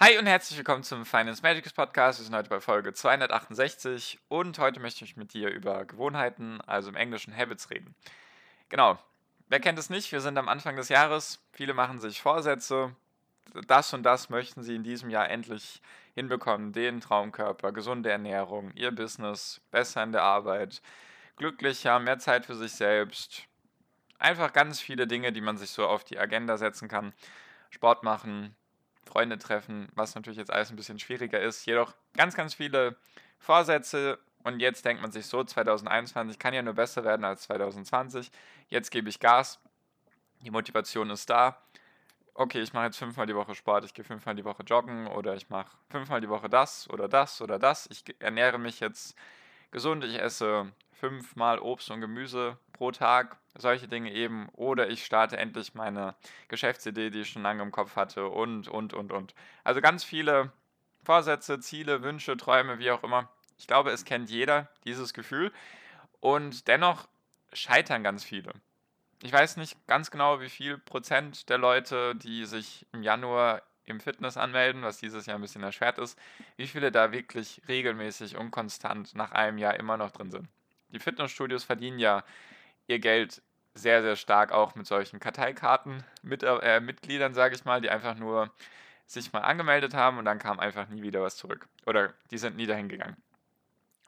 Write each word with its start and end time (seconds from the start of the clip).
Hi 0.00 0.16
und 0.16 0.26
herzlich 0.26 0.56
willkommen 0.56 0.84
zum 0.84 1.04
Finance 1.04 1.42
Magics 1.42 1.72
Podcast. 1.72 2.20
Wir 2.20 2.24
sind 2.26 2.36
heute 2.36 2.48
bei 2.48 2.60
Folge 2.60 2.92
268 2.92 4.20
und 4.28 4.56
heute 4.60 4.78
möchte 4.78 5.04
ich 5.04 5.16
mit 5.16 5.34
dir 5.34 5.50
über 5.50 5.84
Gewohnheiten, 5.86 6.60
also 6.60 6.90
im 6.90 6.94
Englischen 6.94 7.36
Habits, 7.36 7.68
reden. 7.70 7.96
Genau, 8.68 8.96
wer 9.48 9.58
kennt 9.58 9.76
es 9.76 9.90
nicht? 9.90 10.12
Wir 10.12 10.20
sind 10.20 10.38
am 10.38 10.48
Anfang 10.48 10.76
des 10.76 10.88
Jahres. 10.88 11.40
Viele 11.50 11.74
machen 11.74 11.98
sich 11.98 12.22
Vorsätze. 12.22 12.94
Das 13.66 13.92
und 13.92 14.04
das 14.04 14.30
möchten 14.30 14.62
sie 14.62 14.76
in 14.76 14.84
diesem 14.84 15.10
Jahr 15.10 15.28
endlich 15.28 15.82
hinbekommen. 16.14 16.72
Den 16.72 17.00
Traumkörper, 17.00 17.72
gesunde 17.72 18.12
Ernährung, 18.12 18.70
ihr 18.76 18.92
Business, 18.92 19.60
besser 19.72 20.04
in 20.04 20.12
der 20.12 20.22
Arbeit, 20.22 20.80
glücklicher, 21.38 21.98
mehr 21.98 22.20
Zeit 22.20 22.46
für 22.46 22.54
sich 22.54 22.70
selbst. 22.70 23.48
Einfach 24.20 24.52
ganz 24.52 24.80
viele 24.80 25.08
Dinge, 25.08 25.32
die 25.32 25.40
man 25.40 25.56
sich 25.56 25.70
so 25.70 25.88
auf 25.88 26.04
die 26.04 26.20
Agenda 26.20 26.56
setzen 26.56 26.86
kann. 26.86 27.12
Sport 27.70 28.04
machen, 28.04 28.54
Freunde 29.08 29.38
treffen, 29.38 29.88
was 29.94 30.14
natürlich 30.14 30.38
jetzt 30.38 30.52
alles 30.52 30.70
ein 30.70 30.76
bisschen 30.76 30.98
schwieriger 30.98 31.40
ist. 31.40 31.66
Jedoch 31.66 31.94
ganz, 32.16 32.34
ganz 32.34 32.54
viele 32.54 32.96
Vorsätze 33.38 34.18
und 34.44 34.60
jetzt 34.60 34.84
denkt 34.84 35.02
man 35.02 35.10
sich 35.10 35.26
so, 35.26 35.42
2021 35.42 36.38
kann 36.38 36.54
ja 36.54 36.62
nur 36.62 36.74
besser 36.74 37.04
werden 37.04 37.24
als 37.24 37.42
2020. 37.42 38.30
Jetzt 38.68 38.90
gebe 38.90 39.08
ich 39.08 39.20
Gas, 39.20 39.60
die 40.42 40.50
Motivation 40.50 41.10
ist 41.10 41.28
da. 41.28 41.60
Okay, 42.34 42.60
ich 42.60 42.72
mache 42.72 42.86
jetzt 42.86 42.98
fünfmal 42.98 43.26
die 43.26 43.34
Woche 43.34 43.54
Sport, 43.54 43.84
ich 43.84 43.94
gehe 43.94 44.04
fünfmal 44.04 44.36
die 44.36 44.44
Woche 44.44 44.62
joggen 44.62 45.08
oder 45.08 45.34
ich 45.34 45.50
mache 45.50 45.76
fünfmal 45.90 46.20
die 46.20 46.28
Woche 46.28 46.48
das 46.48 46.88
oder 46.90 47.08
das 47.08 47.40
oder 47.40 47.58
das. 47.58 47.88
Ich 47.90 48.04
ernähre 48.20 48.58
mich 48.58 48.78
jetzt 48.78 49.16
gesund, 49.72 50.04
ich 50.04 50.20
esse 50.20 50.72
fünfmal 50.98 51.58
Obst 51.58 51.90
und 51.90 52.00
Gemüse 52.00 52.58
pro 52.72 52.90
Tag, 52.90 53.36
solche 53.56 53.88
Dinge 53.88 54.12
eben. 54.12 54.48
Oder 54.50 54.88
ich 54.88 55.04
starte 55.04 55.36
endlich 55.36 55.74
meine 55.74 56.14
Geschäftsidee, 56.48 57.10
die 57.10 57.20
ich 57.20 57.30
schon 57.30 57.42
lange 57.42 57.62
im 57.62 57.72
Kopf 57.72 57.96
hatte 57.96 58.28
und, 58.28 58.68
und, 58.68 58.94
und, 58.94 59.12
und. 59.12 59.34
Also 59.64 59.80
ganz 59.80 60.04
viele 60.04 60.52
Vorsätze, 61.04 61.60
Ziele, 61.60 62.02
Wünsche, 62.02 62.36
Träume, 62.36 62.78
wie 62.78 62.90
auch 62.90 63.02
immer. 63.02 63.28
Ich 63.58 63.66
glaube, 63.66 63.90
es 63.90 64.04
kennt 64.04 64.30
jeder 64.30 64.68
dieses 64.84 65.14
Gefühl. 65.14 65.52
Und 66.20 66.68
dennoch 66.68 67.08
scheitern 67.52 68.02
ganz 68.02 68.24
viele. 68.24 68.52
Ich 69.22 69.32
weiß 69.32 69.56
nicht 69.56 69.76
ganz 69.86 70.10
genau, 70.10 70.40
wie 70.40 70.48
viel 70.48 70.78
Prozent 70.78 71.48
der 71.48 71.58
Leute, 71.58 72.14
die 72.14 72.44
sich 72.44 72.86
im 72.92 73.02
Januar 73.02 73.62
im 73.84 74.00
Fitness 74.00 74.36
anmelden, 74.36 74.82
was 74.82 74.98
dieses 74.98 75.26
Jahr 75.26 75.38
ein 75.38 75.42
bisschen 75.42 75.62
erschwert 75.62 75.98
ist, 75.98 76.18
wie 76.56 76.66
viele 76.66 76.92
da 76.92 77.10
wirklich 77.10 77.62
regelmäßig 77.68 78.36
und 78.36 78.50
konstant 78.50 79.14
nach 79.14 79.32
einem 79.32 79.58
Jahr 79.58 79.74
immer 79.74 79.96
noch 79.96 80.10
drin 80.10 80.30
sind. 80.30 80.48
Die 80.90 80.98
Fitnessstudios 80.98 81.64
verdienen 81.64 81.98
ja 81.98 82.24
ihr 82.86 82.98
Geld 82.98 83.42
sehr, 83.74 84.02
sehr 84.02 84.16
stark 84.16 84.52
auch 84.52 84.74
mit 84.74 84.86
solchen 84.86 85.20
Karteikarten, 85.20 86.04
mit, 86.22 86.42
äh, 86.42 86.80
Mitgliedern, 86.80 87.34
sage 87.34 87.54
ich 87.54 87.64
mal, 87.64 87.80
die 87.80 87.90
einfach 87.90 88.16
nur 88.16 88.52
sich 89.06 89.32
mal 89.32 89.40
angemeldet 89.40 89.94
haben 89.94 90.18
und 90.18 90.24
dann 90.24 90.38
kam 90.38 90.58
einfach 90.58 90.88
nie 90.88 91.02
wieder 91.02 91.22
was 91.22 91.36
zurück. 91.36 91.68
Oder 91.86 92.14
die 92.30 92.38
sind 92.38 92.56
nie 92.56 92.66
dahin 92.66 92.88
gegangen. 92.88 93.16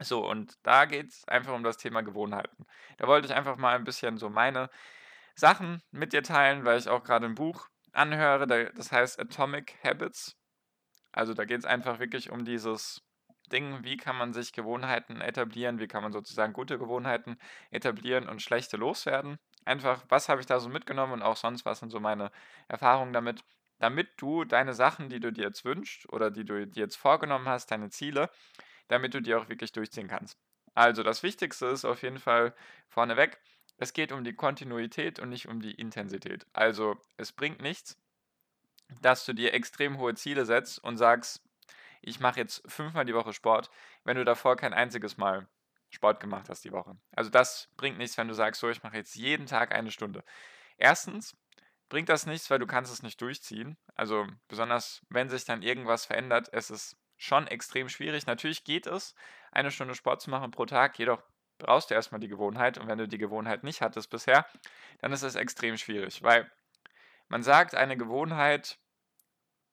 So, 0.00 0.26
und 0.28 0.58
da 0.62 0.86
geht 0.86 1.08
es 1.10 1.28
einfach 1.28 1.54
um 1.54 1.62
das 1.62 1.76
Thema 1.76 2.02
Gewohnheiten. 2.02 2.66
Da 2.98 3.06
wollte 3.06 3.26
ich 3.26 3.34
einfach 3.34 3.56
mal 3.56 3.76
ein 3.76 3.84
bisschen 3.84 4.18
so 4.18 4.30
meine 4.30 4.70
Sachen 5.34 5.82
mit 5.90 6.12
dir 6.12 6.22
teilen, 6.22 6.64
weil 6.64 6.78
ich 6.78 6.88
auch 6.88 7.04
gerade 7.04 7.26
ein 7.26 7.34
Buch 7.34 7.68
anhöre, 7.92 8.46
das 8.46 8.92
heißt 8.92 9.20
Atomic 9.20 9.76
Habits. 9.84 10.36
Also 11.12 11.34
da 11.34 11.44
geht 11.44 11.60
es 11.60 11.64
einfach 11.64 11.98
wirklich 11.98 12.30
um 12.30 12.44
dieses 12.44 13.02
Ding, 13.50 13.84
wie 13.84 13.96
kann 13.96 14.16
man 14.16 14.32
sich 14.32 14.52
Gewohnheiten 14.52 15.20
etablieren, 15.20 15.78
wie 15.78 15.88
kann 15.88 16.02
man 16.02 16.12
sozusagen 16.12 16.52
gute 16.52 16.78
Gewohnheiten 16.78 17.38
etablieren 17.70 18.28
und 18.28 18.42
schlechte 18.42 18.76
loswerden. 18.76 19.38
Einfach, 19.64 20.04
was 20.08 20.28
habe 20.28 20.40
ich 20.40 20.46
da 20.46 20.60
so 20.60 20.68
mitgenommen 20.68 21.14
und 21.14 21.22
auch 21.22 21.36
sonst, 21.36 21.64
was 21.64 21.80
sind 21.80 21.90
so 21.90 22.00
meine 22.00 22.30
Erfahrungen 22.68 23.12
damit, 23.12 23.44
damit 23.78 24.08
du 24.16 24.44
deine 24.44 24.74
Sachen, 24.74 25.08
die 25.08 25.20
du 25.20 25.32
dir 25.32 25.44
jetzt 25.44 25.64
wünschst 25.64 26.08
oder 26.12 26.30
die 26.30 26.44
du 26.44 26.66
dir 26.66 26.84
jetzt 26.84 26.96
vorgenommen 26.96 27.48
hast, 27.48 27.70
deine 27.70 27.90
Ziele, 27.90 28.30
damit 28.88 29.14
du 29.14 29.20
die 29.20 29.34
auch 29.34 29.48
wirklich 29.48 29.72
durchziehen 29.72 30.08
kannst. 30.08 30.38
Also 30.74 31.02
das 31.02 31.22
Wichtigste 31.22 31.66
ist 31.66 31.84
auf 31.84 32.02
jeden 32.02 32.18
Fall 32.18 32.54
vorneweg, 32.88 33.40
es 33.78 33.92
geht 33.92 34.12
um 34.12 34.24
die 34.24 34.34
Kontinuität 34.34 35.18
und 35.18 35.30
nicht 35.30 35.48
um 35.48 35.60
die 35.60 35.72
Intensität. 35.72 36.46
Also 36.52 36.96
es 37.16 37.32
bringt 37.32 37.62
nichts, 37.62 37.96
dass 39.00 39.24
du 39.24 39.32
dir 39.32 39.54
extrem 39.54 39.98
hohe 39.98 40.14
Ziele 40.14 40.44
setzt 40.44 40.82
und 40.82 40.96
sagst, 40.96 41.42
ich 42.00 42.20
mache 42.20 42.40
jetzt 42.40 42.62
fünfmal 42.70 43.04
die 43.04 43.14
Woche 43.14 43.32
Sport, 43.32 43.70
wenn 44.04 44.16
du 44.16 44.24
davor 44.24 44.56
kein 44.56 44.72
einziges 44.74 45.16
Mal 45.16 45.46
Sport 45.90 46.20
gemacht 46.20 46.48
hast 46.48 46.64
die 46.64 46.72
Woche. 46.72 46.96
Also 47.12 47.30
das 47.30 47.68
bringt 47.76 47.98
nichts, 47.98 48.16
wenn 48.16 48.28
du 48.28 48.34
sagst, 48.34 48.60
so, 48.60 48.68
ich 48.68 48.82
mache 48.82 48.96
jetzt 48.96 49.16
jeden 49.16 49.46
Tag 49.46 49.72
eine 49.72 49.90
Stunde. 49.90 50.24
Erstens 50.76 51.36
bringt 51.88 52.08
das 52.08 52.26
nichts, 52.26 52.48
weil 52.48 52.60
du 52.60 52.66
kannst 52.66 52.92
es 52.92 53.02
nicht 53.02 53.20
durchziehen. 53.20 53.76
Also 53.96 54.26
besonders, 54.48 55.04
wenn 55.08 55.28
sich 55.28 55.44
dann 55.44 55.62
irgendwas 55.62 56.06
verändert, 56.06 56.48
es 56.52 56.70
ist 56.70 56.96
schon 57.16 57.46
extrem 57.48 57.88
schwierig. 57.88 58.26
Natürlich 58.26 58.64
geht 58.64 58.86
es, 58.86 59.14
eine 59.52 59.70
Stunde 59.70 59.94
Sport 59.94 60.22
zu 60.22 60.30
machen 60.30 60.52
pro 60.52 60.64
Tag, 60.64 60.98
jedoch 60.98 61.22
brauchst 61.58 61.90
du 61.90 61.94
erstmal 61.94 62.20
die 62.20 62.28
Gewohnheit 62.28 62.78
und 62.78 62.88
wenn 62.88 62.98
du 62.98 63.06
die 63.06 63.18
Gewohnheit 63.18 63.64
nicht 63.64 63.82
hattest 63.82 64.08
bisher, 64.10 64.46
dann 65.00 65.12
ist 65.12 65.22
es 65.22 65.34
extrem 65.34 65.76
schwierig, 65.76 66.22
weil 66.22 66.50
man 67.28 67.42
sagt, 67.42 67.74
eine 67.74 67.96
Gewohnheit, 67.96 68.78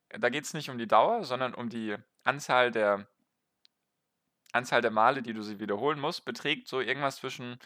da 0.09 0.29
geht 0.29 0.43
es 0.43 0.53
nicht 0.53 0.69
um 0.69 0.77
die 0.77 0.87
Dauer, 0.87 1.23
sondern 1.23 1.53
um 1.53 1.69
die 1.69 1.95
Anzahl 2.27 2.71
der 2.71 3.07
Anzahl 4.53 4.81
der 4.81 4.91
Male, 4.91 5.21
die 5.21 5.33
du 5.33 5.41
sie 5.41 5.59
wiederholen 5.59 5.99
musst, 5.99 6.25
beträgt 6.25 6.67
so 6.67 6.79
irgendwas 6.79 7.17
zwischen 7.17 7.59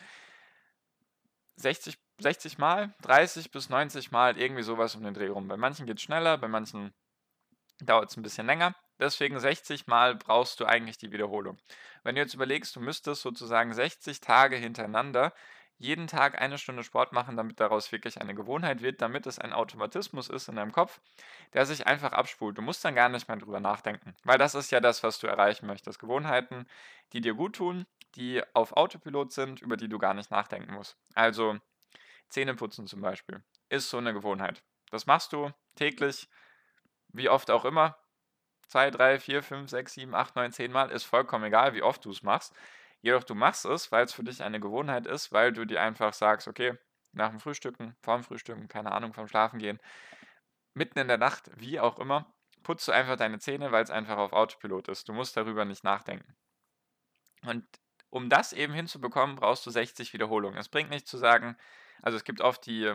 60, 1.55 1.97
60 2.19 2.57
Mal, 2.57 2.93
30 3.01 3.51
bis 3.51 3.69
90 3.69 4.11
Mal, 4.11 4.37
irgendwie 4.37 4.63
sowas 4.63 4.95
um 4.95 5.03
den 5.03 5.13
Dreh 5.13 5.27
rum. 5.27 5.47
Bei 5.47 5.57
manchen 5.57 5.85
geht 5.85 5.97
es 5.97 6.03
schneller, 6.03 6.37
bei 6.37 6.47
manchen 6.47 6.93
dauert 7.81 8.09
es 8.09 8.17
ein 8.17 8.23
bisschen 8.23 8.47
länger. 8.47 8.75
Deswegen 8.99 9.39
60 9.39 9.87
Mal 9.87 10.15
brauchst 10.15 10.59
du 10.59 10.65
eigentlich 10.65 10.97
die 10.97 11.11
Wiederholung. 11.11 11.57
Wenn 12.03 12.15
du 12.15 12.21
jetzt 12.21 12.33
überlegst, 12.33 12.75
du 12.75 12.79
müsstest 12.79 13.21
sozusagen 13.21 13.73
60 13.73 14.19
Tage 14.19 14.55
hintereinander 14.57 15.33
jeden 15.81 16.05
Tag 16.05 16.39
eine 16.39 16.59
Stunde 16.59 16.83
Sport 16.83 17.11
machen, 17.11 17.35
damit 17.35 17.59
daraus 17.59 17.91
wirklich 17.91 18.21
eine 18.21 18.35
Gewohnheit 18.35 18.81
wird, 18.81 19.01
damit 19.01 19.25
es 19.25 19.39
ein 19.39 19.51
Automatismus 19.51 20.29
ist 20.29 20.47
in 20.47 20.55
deinem 20.55 20.71
Kopf, 20.71 21.01
der 21.53 21.65
sich 21.65 21.87
einfach 21.87 22.13
abspult. 22.13 22.57
Du 22.57 22.61
musst 22.61 22.85
dann 22.85 22.93
gar 22.93 23.09
nicht 23.09 23.27
mehr 23.27 23.37
drüber 23.37 23.59
nachdenken, 23.59 24.15
weil 24.23 24.37
das 24.37 24.53
ist 24.53 24.71
ja 24.71 24.79
das, 24.79 25.01
was 25.01 25.17
du 25.19 25.25
erreichen 25.25 25.65
möchtest. 25.65 25.97
Gewohnheiten, 25.97 26.67
die 27.13 27.21
dir 27.21 27.33
gut 27.33 27.55
tun, 27.55 27.87
die 28.15 28.43
auf 28.53 28.73
Autopilot 28.73 29.31
sind, 29.31 29.61
über 29.61 29.75
die 29.75 29.89
du 29.89 29.97
gar 29.97 30.13
nicht 30.13 30.29
nachdenken 30.29 30.73
musst. 30.73 30.97
Also 31.15 31.57
Zähneputzen 32.29 32.85
zum 32.85 33.01
Beispiel 33.01 33.43
ist 33.69 33.89
so 33.89 33.97
eine 33.97 34.13
Gewohnheit. 34.13 34.61
Das 34.91 35.07
machst 35.07 35.33
du 35.33 35.51
täglich, 35.75 36.29
wie 37.09 37.29
oft 37.29 37.49
auch 37.49 37.65
immer. 37.65 37.97
Zwei, 38.67 38.91
drei, 38.91 39.19
vier, 39.19 39.41
fünf, 39.41 39.69
sechs, 39.69 39.93
sieben, 39.93 40.13
acht, 40.13 40.35
neun, 40.35 40.51
zehn 40.51 40.71
Mal 40.71 40.91
ist 40.91 41.05
vollkommen 41.05 41.45
egal, 41.45 41.73
wie 41.73 41.81
oft 41.81 42.05
du 42.05 42.11
es 42.11 42.21
machst. 42.21 42.53
Jedoch 43.01 43.23
du 43.23 43.35
machst 43.35 43.65
es, 43.65 43.91
weil 43.91 44.05
es 44.05 44.13
für 44.13 44.23
dich 44.23 44.43
eine 44.43 44.59
Gewohnheit 44.59 45.07
ist, 45.07 45.31
weil 45.31 45.51
du 45.51 45.65
dir 45.65 45.81
einfach 45.81 46.13
sagst, 46.13 46.47
okay, 46.47 46.77
nach 47.13 47.29
dem 47.29 47.39
Frühstücken, 47.39 47.95
vorm 48.01 48.23
Frühstücken, 48.23 48.67
keine 48.67 48.91
Ahnung, 48.91 49.13
vorm 49.13 49.27
Schlafengehen, 49.27 49.79
mitten 50.73 50.99
in 50.99 51.07
der 51.07 51.17
Nacht, 51.17 51.51
wie 51.55 51.79
auch 51.79 51.99
immer, 51.99 52.33
putzt 52.63 52.87
du 52.87 52.91
einfach 52.91 53.17
deine 53.17 53.39
Zähne, 53.39 53.71
weil 53.71 53.83
es 53.83 53.89
einfach 53.89 54.17
auf 54.17 54.33
Autopilot 54.33 54.87
ist. 54.87 55.09
Du 55.09 55.13
musst 55.13 55.35
darüber 55.35 55.65
nicht 55.65 55.83
nachdenken. 55.83 56.35
Und 57.43 57.65
um 58.09 58.29
das 58.29 58.53
eben 58.53 58.73
hinzubekommen, 58.73 59.35
brauchst 59.35 59.65
du 59.65 59.71
60 59.71 60.13
Wiederholungen. 60.13 60.59
Es 60.59 60.69
bringt 60.69 60.89
nicht 60.89 61.07
zu 61.07 61.17
sagen, 61.17 61.57
also 62.01 62.17
es 62.17 62.23
gibt 62.23 62.41
oft 62.41 62.65
die 62.65 62.93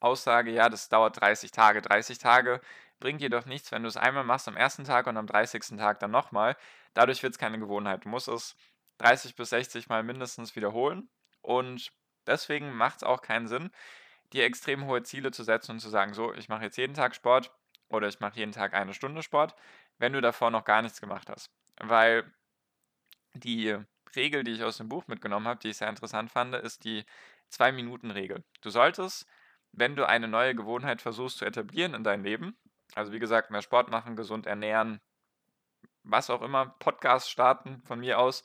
Aussage, 0.00 0.52
ja, 0.52 0.68
das 0.68 0.88
dauert 0.88 1.20
30 1.20 1.50
Tage. 1.50 1.82
30 1.82 2.18
Tage 2.18 2.60
bringt 3.04 3.20
jedoch 3.20 3.44
nichts, 3.44 3.70
wenn 3.70 3.82
du 3.82 3.88
es 3.88 3.98
einmal 3.98 4.24
machst 4.24 4.48
am 4.48 4.56
ersten 4.56 4.84
Tag 4.84 5.06
und 5.06 5.18
am 5.18 5.26
30. 5.26 5.76
Tag 5.76 6.00
dann 6.00 6.10
nochmal. 6.10 6.56
Dadurch 6.94 7.22
wird 7.22 7.34
es 7.34 7.38
keine 7.38 7.58
Gewohnheit. 7.58 8.06
Du 8.06 8.08
musst 8.08 8.28
es 8.28 8.56
30 8.96 9.36
bis 9.36 9.50
60 9.50 9.90
Mal 9.90 10.02
mindestens 10.02 10.56
wiederholen 10.56 11.10
und 11.42 11.92
deswegen 12.26 12.72
macht 12.72 12.96
es 12.96 13.02
auch 13.02 13.20
keinen 13.20 13.46
Sinn, 13.46 13.70
dir 14.32 14.44
extrem 14.44 14.86
hohe 14.86 15.02
Ziele 15.02 15.32
zu 15.32 15.44
setzen 15.44 15.72
und 15.72 15.80
zu 15.80 15.90
sagen, 15.90 16.14
so, 16.14 16.32
ich 16.32 16.48
mache 16.48 16.64
jetzt 16.64 16.78
jeden 16.78 16.94
Tag 16.94 17.14
Sport 17.14 17.52
oder 17.90 18.08
ich 18.08 18.20
mache 18.20 18.38
jeden 18.38 18.52
Tag 18.52 18.72
eine 18.72 18.94
Stunde 18.94 19.22
Sport, 19.22 19.54
wenn 19.98 20.14
du 20.14 20.22
davor 20.22 20.50
noch 20.50 20.64
gar 20.64 20.80
nichts 20.80 21.02
gemacht 21.02 21.28
hast. 21.28 21.50
Weil 21.82 22.32
die 23.34 23.76
Regel, 24.16 24.44
die 24.44 24.52
ich 24.52 24.64
aus 24.64 24.78
dem 24.78 24.88
Buch 24.88 25.08
mitgenommen 25.08 25.46
habe, 25.46 25.60
die 25.60 25.68
ich 25.68 25.76
sehr 25.76 25.90
interessant 25.90 26.30
fand, 26.30 26.54
ist 26.54 26.84
die 26.84 27.04
Zwei-Minuten-Regel. 27.50 28.42
Du 28.62 28.70
solltest, 28.70 29.26
wenn 29.72 29.94
du 29.94 30.08
eine 30.08 30.26
neue 30.26 30.54
Gewohnheit 30.54 31.02
versuchst 31.02 31.36
zu 31.36 31.44
etablieren 31.44 31.92
in 31.92 32.02
dein 32.02 32.24
Leben, 32.24 32.56
Also 32.94 33.12
wie 33.12 33.18
gesagt, 33.18 33.50
mehr 33.50 33.62
Sport 33.62 33.90
machen, 33.90 34.16
gesund 34.16 34.46
ernähren, 34.46 35.00
was 36.02 36.30
auch 36.30 36.42
immer, 36.42 36.66
Podcast 36.78 37.30
starten 37.30 37.82
von 37.82 38.00
mir 38.00 38.18
aus, 38.18 38.44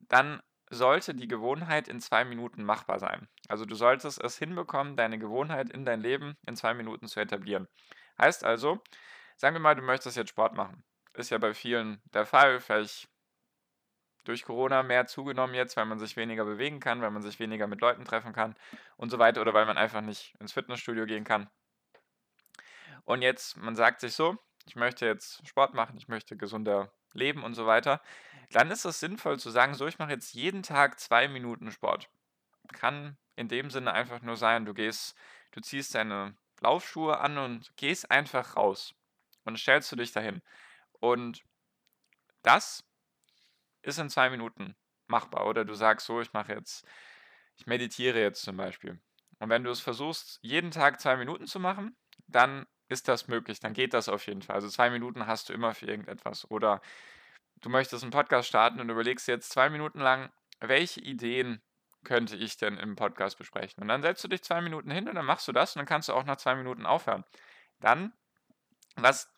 dann 0.00 0.42
sollte 0.70 1.14
die 1.14 1.28
Gewohnheit 1.28 1.88
in 1.88 2.00
zwei 2.00 2.24
Minuten 2.24 2.64
machbar 2.64 2.98
sein. 2.98 3.28
Also 3.48 3.64
du 3.64 3.74
solltest 3.74 4.22
es 4.22 4.38
hinbekommen, 4.38 4.96
deine 4.96 5.18
Gewohnheit 5.18 5.70
in 5.70 5.84
dein 5.84 6.00
Leben 6.00 6.36
in 6.46 6.56
zwei 6.56 6.74
Minuten 6.74 7.06
zu 7.06 7.20
etablieren. 7.20 7.68
Heißt 8.18 8.44
also, 8.44 8.82
sagen 9.36 9.54
wir 9.54 9.60
mal, 9.60 9.74
du 9.74 9.82
möchtest 9.82 10.16
jetzt 10.16 10.30
Sport 10.30 10.54
machen. 10.54 10.84
Ist 11.14 11.30
ja 11.30 11.38
bei 11.38 11.54
vielen 11.54 12.02
der 12.12 12.26
Fall, 12.26 12.60
vielleicht 12.60 13.08
durch 14.24 14.44
Corona 14.44 14.82
mehr 14.82 15.06
zugenommen 15.06 15.54
jetzt, 15.54 15.76
weil 15.76 15.84
man 15.84 15.98
sich 15.98 16.16
weniger 16.16 16.44
bewegen 16.44 16.80
kann, 16.80 17.02
weil 17.02 17.10
man 17.10 17.22
sich 17.22 17.38
weniger 17.38 17.66
mit 17.66 17.80
Leuten 17.80 18.04
treffen 18.04 18.32
kann 18.32 18.56
und 18.96 19.10
so 19.10 19.18
weiter 19.18 19.42
oder 19.42 19.54
weil 19.54 19.66
man 19.66 19.76
einfach 19.76 20.00
nicht 20.00 20.34
ins 20.40 20.52
Fitnessstudio 20.52 21.04
gehen 21.04 21.24
kann. 21.24 21.48
Und 23.04 23.22
jetzt, 23.22 23.56
man 23.56 23.76
sagt 23.76 24.00
sich 24.00 24.14
so, 24.14 24.38
ich 24.66 24.76
möchte 24.76 25.06
jetzt 25.06 25.46
Sport 25.46 25.74
machen, 25.74 25.96
ich 25.96 26.08
möchte 26.08 26.36
gesunder 26.36 26.92
leben 27.12 27.44
und 27.44 27.54
so 27.54 27.66
weiter, 27.66 28.00
dann 28.50 28.70
ist 28.70 28.84
es 28.84 29.00
sinnvoll 29.00 29.38
zu 29.38 29.50
sagen, 29.50 29.74
so, 29.74 29.86
ich 29.86 29.98
mache 29.98 30.10
jetzt 30.10 30.34
jeden 30.34 30.62
Tag 30.62 30.98
zwei 30.98 31.28
Minuten 31.28 31.70
Sport. 31.70 32.10
Kann 32.72 33.16
in 33.36 33.48
dem 33.48 33.70
Sinne 33.70 33.92
einfach 33.92 34.22
nur 34.22 34.36
sein, 34.36 34.64
du 34.64 34.74
gehst, 34.74 35.16
du 35.52 35.60
ziehst 35.60 35.94
deine 35.94 36.36
Laufschuhe 36.60 37.18
an 37.18 37.38
und 37.38 37.76
gehst 37.76 38.10
einfach 38.10 38.56
raus 38.56 38.94
und 39.44 39.58
stellst 39.58 39.90
du 39.92 39.96
dich 39.96 40.12
dahin. 40.12 40.40
Und 41.00 41.44
das 42.42 42.84
ist 43.82 43.98
in 43.98 44.08
zwei 44.08 44.30
Minuten 44.30 44.76
machbar. 45.06 45.46
Oder 45.46 45.64
du 45.64 45.74
sagst 45.74 46.06
so, 46.06 46.20
ich 46.20 46.32
mache 46.32 46.54
jetzt, 46.54 46.86
ich 47.56 47.66
meditiere 47.66 48.20
jetzt 48.20 48.42
zum 48.42 48.56
Beispiel. 48.56 49.00
Und 49.40 49.50
wenn 49.50 49.64
du 49.64 49.70
es 49.70 49.80
versuchst, 49.80 50.38
jeden 50.42 50.70
Tag 50.70 51.00
zwei 51.00 51.16
Minuten 51.16 51.46
zu 51.46 51.60
machen, 51.60 51.96
dann 52.26 52.66
ist 52.94 53.08
das 53.08 53.28
möglich, 53.28 53.60
dann 53.60 53.74
geht 53.74 53.92
das 53.92 54.08
auf 54.08 54.26
jeden 54.26 54.40
Fall. 54.40 54.54
Also 54.56 54.68
zwei 54.68 54.88
Minuten 54.88 55.26
hast 55.26 55.48
du 55.48 55.52
immer 55.52 55.74
für 55.74 55.86
irgendetwas. 55.86 56.48
Oder 56.50 56.80
du 57.60 57.68
möchtest 57.68 58.04
einen 58.04 58.12
Podcast 58.12 58.48
starten 58.48 58.80
und 58.80 58.88
überlegst 58.88 59.26
jetzt 59.28 59.50
zwei 59.50 59.68
Minuten 59.68 60.00
lang, 60.00 60.30
welche 60.60 61.00
Ideen 61.00 61.60
könnte 62.04 62.36
ich 62.36 62.56
denn 62.56 62.78
im 62.78 62.94
Podcast 62.94 63.36
besprechen? 63.36 63.82
Und 63.82 63.88
dann 63.88 64.02
setzt 64.02 64.22
du 64.22 64.28
dich 64.28 64.42
zwei 64.44 64.60
Minuten 64.60 64.90
hin 64.90 65.08
und 65.08 65.16
dann 65.16 65.26
machst 65.26 65.48
du 65.48 65.52
das 65.52 65.74
und 65.74 65.80
dann 65.80 65.86
kannst 65.86 66.08
du 66.08 66.12
auch 66.12 66.24
nach 66.24 66.36
zwei 66.36 66.54
Minuten 66.54 66.86
aufhören. 66.86 67.24
Dann, 67.80 68.12
was 68.96 69.28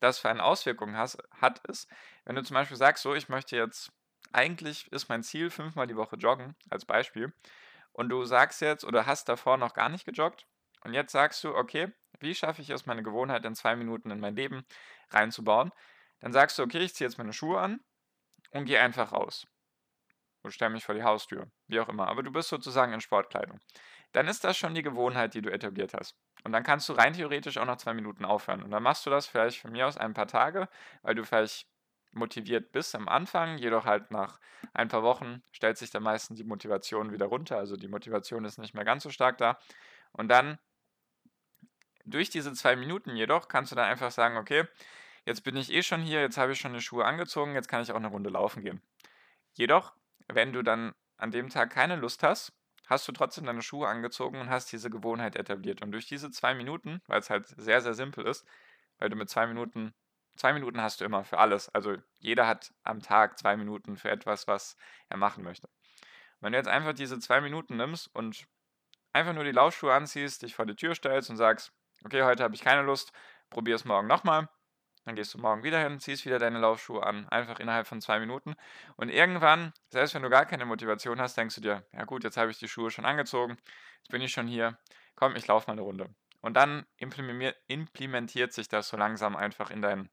das 0.00 0.18
für 0.18 0.28
eine 0.28 0.44
Auswirkung 0.44 0.94
has, 0.96 1.16
hat, 1.40 1.64
ist, 1.66 1.88
wenn 2.24 2.36
du 2.36 2.42
zum 2.42 2.54
Beispiel 2.54 2.76
sagst, 2.76 3.02
so, 3.02 3.14
ich 3.14 3.28
möchte 3.28 3.56
jetzt, 3.56 3.90
eigentlich 4.32 4.92
ist 4.92 5.08
mein 5.08 5.22
Ziel 5.22 5.50
fünfmal 5.50 5.86
die 5.86 5.96
Woche 5.96 6.16
joggen, 6.16 6.54
als 6.68 6.84
Beispiel, 6.84 7.32
und 7.92 8.10
du 8.10 8.24
sagst 8.24 8.60
jetzt 8.60 8.84
oder 8.84 9.06
hast 9.06 9.28
davor 9.28 9.56
noch 9.56 9.72
gar 9.72 9.88
nicht 9.88 10.04
gejoggt 10.04 10.46
und 10.82 10.92
jetzt 10.92 11.12
sagst 11.12 11.42
du, 11.42 11.54
okay, 11.54 11.92
wie 12.20 12.34
schaffe 12.34 12.62
ich 12.62 12.70
es, 12.70 12.86
meine 12.86 13.02
Gewohnheit 13.02 13.44
in 13.44 13.54
zwei 13.54 13.76
Minuten 13.76 14.10
in 14.10 14.20
mein 14.20 14.36
Leben 14.36 14.64
reinzubauen? 15.10 15.72
Dann 16.20 16.32
sagst 16.32 16.58
du, 16.58 16.62
okay, 16.62 16.78
ich 16.78 16.94
ziehe 16.94 17.08
jetzt 17.08 17.18
meine 17.18 17.32
Schuhe 17.32 17.60
an 17.60 17.80
und 18.50 18.64
gehe 18.64 18.80
einfach 18.80 19.12
raus. 19.12 19.46
Oder 20.42 20.52
stelle 20.52 20.70
mich 20.70 20.84
vor 20.84 20.94
die 20.94 21.02
Haustür, 21.02 21.50
wie 21.66 21.80
auch 21.80 21.88
immer. 21.88 22.08
Aber 22.08 22.22
du 22.22 22.30
bist 22.30 22.48
sozusagen 22.48 22.92
in 22.92 23.00
Sportkleidung. 23.00 23.60
Dann 24.12 24.28
ist 24.28 24.44
das 24.44 24.56
schon 24.56 24.74
die 24.74 24.82
Gewohnheit, 24.82 25.34
die 25.34 25.42
du 25.42 25.50
etabliert 25.50 25.94
hast. 25.94 26.16
Und 26.44 26.52
dann 26.52 26.62
kannst 26.62 26.88
du 26.88 26.92
rein 26.92 27.12
theoretisch 27.12 27.58
auch 27.58 27.66
nach 27.66 27.76
zwei 27.76 27.94
Minuten 27.94 28.24
aufhören. 28.24 28.62
Und 28.62 28.70
dann 28.70 28.82
machst 28.82 29.04
du 29.04 29.10
das 29.10 29.26
vielleicht 29.26 29.60
von 29.60 29.72
mir 29.72 29.86
aus 29.86 29.98
ein 29.98 30.14
paar 30.14 30.28
Tage, 30.28 30.68
weil 31.02 31.14
du 31.14 31.24
vielleicht 31.24 31.66
motiviert 32.12 32.72
bist 32.72 32.94
am 32.94 33.08
Anfang, 33.08 33.58
jedoch 33.58 33.84
halt 33.84 34.10
nach 34.10 34.40
ein 34.72 34.88
paar 34.88 35.02
Wochen 35.02 35.42
stellt 35.52 35.76
sich 35.76 35.90
dann 35.90 36.02
meistens 36.02 36.38
die 36.38 36.44
Motivation 36.44 37.12
wieder 37.12 37.26
runter. 37.26 37.58
Also 37.58 37.76
die 37.76 37.88
Motivation 37.88 38.44
ist 38.44 38.58
nicht 38.58 38.74
mehr 38.74 38.84
ganz 38.84 39.02
so 39.02 39.10
stark 39.10 39.38
da. 39.38 39.58
Und 40.12 40.28
dann 40.28 40.58
durch 42.10 42.30
diese 42.30 42.52
zwei 42.52 42.76
Minuten 42.76 43.16
jedoch 43.16 43.48
kannst 43.48 43.72
du 43.72 43.76
dann 43.76 43.86
einfach 43.86 44.10
sagen, 44.10 44.36
okay, 44.36 44.64
jetzt 45.24 45.44
bin 45.44 45.56
ich 45.56 45.72
eh 45.72 45.82
schon 45.82 46.02
hier, 46.02 46.20
jetzt 46.20 46.38
habe 46.38 46.52
ich 46.52 46.60
schon 46.60 46.74
die 46.74 46.80
Schuhe 46.80 47.04
angezogen, 47.04 47.54
jetzt 47.54 47.68
kann 47.68 47.82
ich 47.82 47.92
auch 47.92 47.96
eine 47.96 48.08
Runde 48.08 48.30
laufen 48.30 48.62
gehen. 48.62 48.80
Jedoch, 49.52 49.94
wenn 50.28 50.52
du 50.52 50.62
dann 50.62 50.94
an 51.16 51.30
dem 51.30 51.48
Tag 51.48 51.70
keine 51.70 51.96
Lust 51.96 52.22
hast, 52.22 52.52
hast 52.86 53.06
du 53.06 53.12
trotzdem 53.12 53.44
deine 53.44 53.62
Schuhe 53.62 53.88
angezogen 53.88 54.40
und 54.40 54.48
hast 54.48 54.72
diese 54.72 54.88
Gewohnheit 54.88 55.36
etabliert. 55.36 55.82
Und 55.82 55.92
durch 55.92 56.06
diese 56.06 56.30
zwei 56.30 56.54
Minuten, 56.54 57.02
weil 57.06 57.20
es 57.20 57.28
halt 57.28 57.46
sehr, 57.48 57.80
sehr 57.80 57.94
simpel 57.94 58.26
ist, 58.26 58.46
weil 58.98 59.10
du 59.10 59.16
mit 59.16 59.28
zwei 59.28 59.46
Minuten, 59.46 59.94
zwei 60.36 60.52
Minuten 60.52 60.80
hast 60.80 61.00
du 61.00 61.04
immer 61.04 61.24
für 61.24 61.38
alles. 61.38 61.68
Also 61.74 61.96
jeder 62.18 62.46
hat 62.46 62.72
am 62.82 63.00
Tag 63.00 63.38
zwei 63.38 63.56
Minuten 63.56 63.96
für 63.96 64.10
etwas, 64.10 64.46
was 64.46 64.76
er 65.08 65.18
machen 65.18 65.44
möchte. 65.44 65.68
Wenn 66.40 66.52
du 66.52 66.58
jetzt 66.58 66.68
einfach 66.68 66.94
diese 66.94 67.18
zwei 67.18 67.40
Minuten 67.40 67.76
nimmst 67.76 68.14
und 68.14 68.46
einfach 69.12 69.34
nur 69.34 69.44
die 69.44 69.52
Laufschuhe 69.52 69.92
anziehst, 69.92 70.42
dich 70.42 70.54
vor 70.54 70.66
die 70.66 70.76
Tür 70.76 70.94
stellst 70.94 71.30
und 71.30 71.36
sagst, 71.36 71.72
okay, 72.04 72.22
heute 72.22 72.42
habe 72.42 72.54
ich 72.54 72.62
keine 72.62 72.82
Lust, 72.82 73.12
probier 73.50 73.74
es 73.74 73.84
morgen 73.84 74.06
nochmal. 74.06 74.48
Dann 75.04 75.14
gehst 75.14 75.32
du 75.32 75.38
morgen 75.38 75.62
wieder 75.62 75.80
hin, 75.80 76.00
ziehst 76.00 76.26
wieder 76.26 76.38
deine 76.38 76.58
Laufschuhe 76.58 77.02
an, 77.02 77.26
einfach 77.30 77.60
innerhalb 77.60 77.86
von 77.86 78.00
zwei 78.02 78.20
Minuten. 78.20 78.56
Und 78.96 79.08
irgendwann, 79.08 79.72
selbst 79.88 80.14
wenn 80.14 80.22
du 80.22 80.28
gar 80.28 80.44
keine 80.44 80.66
Motivation 80.66 81.18
hast, 81.18 81.36
denkst 81.36 81.54
du 81.54 81.60
dir, 81.62 81.86
ja 81.92 82.04
gut, 82.04 82.24
jetzt 82.24 82.36
habe 82.36 82.50
ich 82.50 82.58
die 82.58 82.68
Schuhe 82.68 82.90
schon 82.90 83.06
angezogen, 83.06 83.56
jetzt 83.98 84.10
bin 84.10 84.20
ich 84.20 84.32
schon 84.32 84.46
hier, 84.46 84.78
komm, 85.14 85.34
ich 85.34 85.46
laufe 85.46 85.66
mal 85.68 85.72
eine 85.72 85.80
Runde. 85.80 86.14
Und 86.40 86.54
dann 86.54 86.86
implementiert 86.98 88.52
sich 88.52 88.68
das 88.68 88.88
so 88.88 88.96
langsam 88.96 89.34
einfach 89.34 89.70
in, 89.70 89.80
dein, 89.80 90.10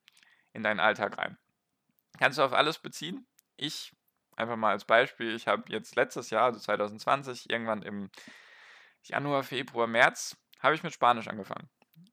in 0.54 0.64
deinen 0.64 0.80
Alltag 0.80 1.18
rein. 1.18 1.38
Kannst 2.18 2.38
du 2.38 2.44
auf 2.44 2.54
alles 2.54 2.80
beziehen? 2.80 3.28
Ich, 3.58 3.94
einfach 4.38 4.56
mal 4.56 4.72
als 4.72 4.86
Beispiel, 4.86 5.36
ich 5.36 5.48
habe 5.48 5.64
jetzt 5.68 5.96
letztes 5.96 6.30
Jahr, 6.30 6.46
also 6.46 6.60
2020, 6.60 7.50
irgendwann 7.50 7.84
im 7.84 8.10
Januar, 9.04 9.44
Februar, 9.44 9.88
März, 9.88 10.38
habe 10.60 10.76
ich 10.76 10.84
mit 10.84 10.94
Spanisch 10.94 11.28
angefangen. 11.28 11.70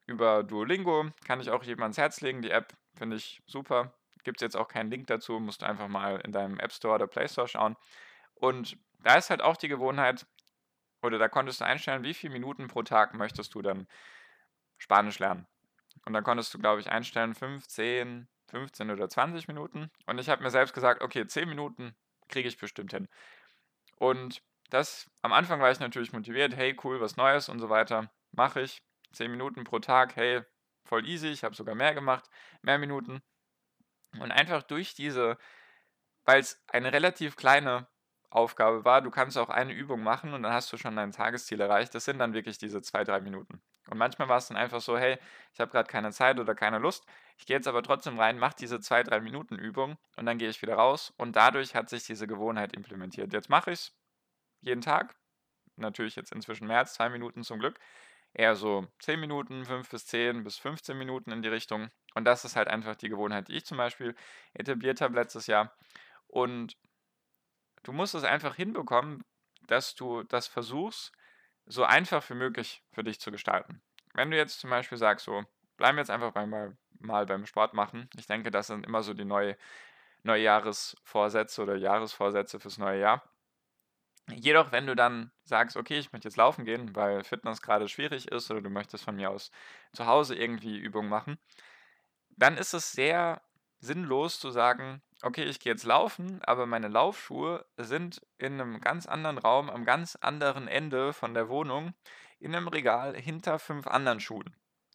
Über 0.06 0.42
Duolingo 0.42 1.06
kann 1.24 1.40
ich 1.40 1.50
auch 1.50 1.62
jedem 1.62 1.82
ans 1.82 1.98
Herz 1.98 2.20
legen. 2.20 2.42
Die 2.42 2.50
App 2.50 2.72
finde 2.94 3.16
ich 3.16 3.42
super. 3.46 3.92
Gibt 4.24 4.38
es 4.38 4.42
jetzt 4.42 4.56
auch 4.56 4.68
keinen 4.68 4.90
Link 4.90 5.06
dazu, 5.08 5.40
musst 5.40 5.62
du 5.62 5.66
einfach 5.66 5.88
mal 5.88 6.20
in 6.20 6.32
deinem 6.32 6.58
App 6.60 6.72
Store 6.72 6.94
oder 6.94 7.06
Play 7.06 7.28
Store 7.28 7.48
schauen. 7.48 7.76
Und 8.34 8.76
da 9.00 9.16
ist 9.16 9.30
halt 9.30 9.42
auch 9.42 9.56
die 9.56 9.68
Gewohnheit, 9.68 10.26
oder 11.02 11.18
da 11.18 11.28
konntest 11.28 11.60
du 11.60 11.64
einstellen, 11.64 12.04
wie 12.04 12.14
viele 12.14 12.32
Minuten 12.32 12.68
pro 12.68 12.82
Tag 12.82 13.14
möchtest 13.14 13.54
du 13.54 13.62
dann 13.62 13.88
Spanisch 14.78 15.18
lernen. 15.18 15.46
Und 16.04 16.12
dann 16.12 16.24
konntest 16.24 16.54
du, 16.54 16.58
glaube 16.58 16.80
ich, 16.80 16.90
einstellen 16.90 17.34
15, 17.34 18.28
15 18.50 18.90
oder 18.90 19.08
20 19.08 19.48
Minuten. 19.48 19.90
Und 20.06 20.18
ich 20.18 20.28
habe 20.28 20.42
mir 20.42 20.50
selbst 20.50 20.74
gesagt, 20.74 21.02
okay, 21.02 21.26
10 21.26 21.48
Minuten 21.48 21.94
kriege 22.28 22.48
ich 22.48 22.56
bestimmt 22.56 22.92
hin. 22.92 23.08
Und 23.96 24.42
das, 24.70 25.10
am 25.22 25.32
Anfang 25.32 25.60
war 25.60 25.70
ich 25.70 25.80
natürlich 25.80 26.12
motiviert, 26.12 26.56
hey, 26.56 26.76
cool, 26.82 27.00
was 27.00 27.16
Neues 27.16 27.48
und 27.48 27.58
so 27.60 27.68
weiter, 27.68 28.10
mache 28.32 28.62
ich. 28.62 28.82
10 29.12 29.30
Minuten 29.30 29.64
pro 29.64 29.78
Tag, 29.78 30.16
hey, 30.16 30.42
voll 30.84 31.06
easy, 31.06 31.28
ich 31.28 31.44
habe 31.44 31.54
sogar 31.54 31.74
mehr 31.74 31.94
gemacht, 31.94 32.28
mehr 32.62 32.78
Minuten. 32.78 33.22
Und 34.18 34.30
einfach 34.30 34.62
durch 34.62 34.94
diese, 34.94 35.38
weil 36.24 36.40
es 36.40 36.62
eine 36.68 36.92
relativ 36.92 37.36
kleine 37.36 37.86
Aufgabe 38.30 38.84
war, 38.84 39.02
du 39.02 39.10
kannst 39.10 39.36
auch 39.36 39.50
eine 39.50 39.72
Übung 39.72 40.02
machen 40.02 40.32
und 40.32 40.42
dann 40.42 40.52
hast 40.52 40.72
du 40.72 40.78
schon 40.78 40.96
dein 40.96 41.12
Tagesziel 41.12 41.60
erreicht. 41.60 41.94
Das 41.94 42.04
sind 42.04 42.18
dann 42.18 42.32
wirklich 42.32 42.58
diese 42.58 42.80
zwei, 42.82 43.04
drei 43.04 43.20
Minuten. 43.20 43.62
Und 43.88 43.98
manchmal 43.98 44.28
war 44.28 44.38
es 44.38 44.48
dann 44.48 44.56
einfach 44.56 44.80
so, 44.80 44.96
hey, 44.96 45.18
ich 45.52 45.60
habe 45.60 45.70
gerade 45.70 45.88
keine 45.88 46.12
Zeit 46.12 46.38
oder 46.40 46.54
keine 46.54 46.78
Lust. 46.78 47.04
Ich 47.36 47.46
gehe 47.46 47.56
jetzt 47.56 47.68
aber 47.68 47.82
trotzdem 47.82 48.18
rein, 48.18 48.38
mache 48.38 48.56
diese 48.58 48.80
zwei, 48.80 49.02
drei 49.02 49.20
Minuten 49.20 49.58
Übung 49.58 49.98
und 50.16 50.24
dann 50.24 50.38
gehe 50.38 50.48
ich 50.48 50.62
wieder 50.62 50.76
raus. 50.76 51.12
Und 51.18 51.36
dadurch 51.36 51.74
hat 51.74 51.90
sich 51.90 52.04
diese 52.04 52.26
Gewohnheit 52.26 52.74
implementiert. 52.74 53.32
Jetzt 53.32 53.50
mache 53.50 53.72
ich 53.72 53.80
es 53.80 53.96
jeden 54.60 54.80
Tag. 54.80 55.14
Natürlich 55.76 56.16
jetzt 56.16 56.32
inzwischen 56.32 56.66
mehr 56.66 56.78
als 56.78 56.94
zwei 56.94 57.08
Minuten 57.08 57.42
zum 57.42 57.58
Glück 57.58 57.78
eher 58.34 58.54
so 58.54 58.86
10 59.00 59.20
Minuten, 59.20 59.64
5 59.64 59.88
bis 59.90 60.06
10 60.06 60.44
bis 60.44 60.58
15 60.58 60.96
Minuten 60.96 61.30
in 61.30 61.42
die 61.42 61.48
Richtung. 61.48 61.90
Und 62.14 62.24
das 62.24 62.44
ist 62.44 62.56
halt 62.56 62.68
einfach 62.68 62.96
die 62.96 63.08
Gewohnheit, 63.08 63.48
die 63.48 63.56
ich 63.56 63.66
zum 63.66 63.78
Beispiel 63.78 64.14
etabliert 64.54 65.00
habe 65.00 65.14
letztes 65.14 65.46
Jahr. 65.46 65.74
Und 66.26 66.76
du 67.82 67.92
musst 67.92 68.14
es 68.14 68.24
einfach 68.24 68.54
hinbekommen, 68.56 69.22
dass 69.66 69.94
du 69.94 70.22
das 70.24 70.46
versuchst, 70.46 71.12
so 71.66 71.84
einfach 71.84 72.28
wie 72.30 72.34
möglich 72.34 72.82
für 72.92 73.04
dich 73.04 73.20
zu 73.20 73.30
gestalten. 73.30 73.82
Wenn 74.14 74.30
du 74.30 74.36
jetzt 74.36 74.60
zum 74.60 74.70
Beispiel 74.70 74.98
sagst, 74.98 75.24
so, 75.24 75.44
bleiben 75.76 75.96
wir 75.96 76.02
jetzt 76.02 76.10
einfach 76.10 76.32
beim, 76.32 76.76
mal 76.98 77.26
beim 77.26 77.46
Sport 77.46 77.74
machen. 77.74 78.08
Ich 78.16 78.26
denke, 78.26 78.50
das 78.50 78.66
sind 78.66 78.84
immer 78.84 79.02
so 79.02 79.14
die 79.14 79.24
neue, 79.24 79.56
Neujahresvorsätze 80.22 81.62
oder 81.62 81.76
Jahresvorsätze 81.76 82.60
fürs 82.60 82.78
neue 82.78 83.00
Jahr. 83.00 83.22
Jedoch, 84.30 84.70
wenn 84.72 84.86
du 84.86 84.94
dann 84.94 85.32
sagst, 85.44 85.76
okay, 85.76 85.98
ich 85.98 86.12
möchte 86.12 86.28
jetzt 86.28 86.36
laufen 86.36 86.64
gehen, 86.64 86.94
weil 86.94 87.24
Fitness 87.24 87.60
gerade 87.60 87.88
schwierig 87.88 88.28
ist 88.28 88.50
oder 88.50 88.60
du 88.60 88.70
möchtest 88.70 89.04
von 89.04 89.16
mir 89.16 89.30
aus 89.30 89.50
zu 89.92 90.06
Hause 90.06 90.36
irgendwie 90.36 90.78
Übungen 90.78 91.08
machen, 91.08 91.38
dann 92.36 92.56
ist 92.56 92.72
es 92.72 92.92
sehr 92.92 93.42
sinnlos 93.80 94.38
zu 94.38 94.50
sagen, 94.50 95.02
okay, 95.22 95.44
ich 95.44 95.58
gehe 95.58 95.72
jetzt 95.72 95.84
laufen, 95.84 96.40
aber 96.44 96.66
meine 96.66 96.88
Laufschuhe 96.88 97.66
sind 97.76 98.22
in 98.38 98.60
einem 98.60 98.80
ganz 98.80 99.06
anderen 99.06 99.38
Raum, 99.38 99.70
am 99.70 99.84
ganz 99.84 100.16
anderen 100.16 100.68
Ende 100.68 101.12
von 101.12 101.34
der 101.34 101.48
Wohnung, 101.48 101.92
in 102.38 102.54
einem 102.54 102.68
Regal 102.68 103.16
hinter 103.16 103.58
fünf 103.58 103.86
anderen 103.86 104.20
Schuhen. 104.20 104.54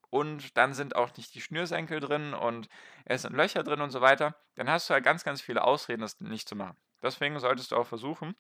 Und 0.10 0.56
dann 0.58 0.74
sind 0.74 0.96
auch 0.96 1.16
nicht 1.18 1.36
die 1.36 1.42
Schnürsenkel 1.42 2.00
drin 2.00 2.34
und 2.34 2.70
es 3.06 3.24
sind 3.24 3.36
Löcher 3.36 3.64
drin 3.64 3.82
und 3.82 3.92
so 3.92 4.00
weiter. 4.00 4.36
Dann 4.56 4.70
hast 4.70 4.90
du 4.90 4.94
halt 4.94 5.04
ganz, 5.04 5.26
ganz 5.26 5.42
viele 5.42 5.64
Ausreden, 5.64 6.02
das 6.02 6.20
nicht 6.22 6.48
zu 6.48 6.56
machen. 6.56 6.78
Deswegen 7.02 7.40
solltest 7.40 7.72
du 7.72 7.76
auch 7.76 7.88
versuchen, 7.88 8.36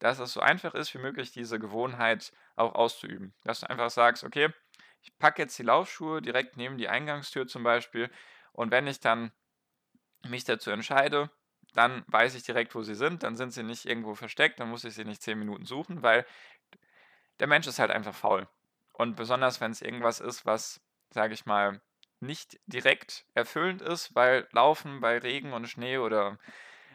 dass 0.00 0.18
es 0.18 0.32
so 0.32 0.40
einfach 0.40 0.74
ist 0.74 0.92
wie 0.94 0.98
möglich, 0.98 1.30
diese 1.30 1.58
Gewohnheit 1.58 2.32
auch 2.56 2.74
auszuüben. 2.74 3.32
Dass 3.44 3.60
du 3.60 3.70
einfach 3.70 3.90
sagst, 3.90 4.24
okay, 4.24 4.48
ich 5.02 5.16
packe 5.18 5.42
jetzt 5.42 5.58
die 5.58 5.62
Laufschuhe 5.62 6.20
direkt 6.20 6.56
neben 6.56 6.76
die 6.76 6.88
Eingangstür 6.88 7.46
zum 7.46 7.62
Beispiel 7.62 8.10
und 8.52 8.70
wenn 8.70 8.86
ich 8.86 9.00
dann 9.00 9.32
mich 10.26 10.44
dazu 10.44 10.70
entscheide, 10.70 11.30
dann 11.74 12.04
weiß 12.08 12.34
ich 12.34 12.42
direkt, 12.42 12.74
wo 12.74 12.82
sie 12.82 12.94
sind, 12.94 13.22
dann 13.22 13.36
sind 13.36 13.52
sie 13.52 13.62
nicht 13.62 13.86
irgendwo 13.86 14.14
versteckt, 14.14 14.60
dann 14.60 14.70
muss 14.70 14.84
ich 14.84 14.94
sie 14.94 15.04
nicht 15.04 15.22
zehn 15.22 15.38
Minuten 15.38 15.64
suchen, 15.64 16.02
weil 16.02 16.26
der 17.38 17.46
Mensch 17.46 17.66
ist 17.66 17.78
halt 17.78 17.90
einfach 17.90 18.14
faul. 18.14 18.48
Und 18.92 19.16
besonders, 19.16 19.60
wenn 19.60 19.70
es 19.70 19.80
irgendwas 19.80 20.20
ist, 20.20 20.44
was, 20.44 20.80
sage 21.10 21.32
ich 21.32 21.46
mal, 21.46 21.80
nicht 22.18 22.60
direkt 22.66 23.24
erfüllend 23.34 23.80
ist, 23.80 24.14
weil 24.14 24.46
Laufen 24.52 25.00
bei 25.00 25.18
Regen 25.18 25.52
und 25.52 25.68
Schnee 25.68 25.98
oder 25.98 26.38